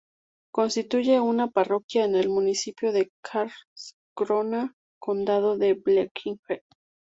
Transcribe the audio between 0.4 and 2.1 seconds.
Constituye una parroquia